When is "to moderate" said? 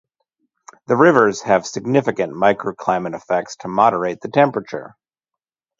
3.57-4.21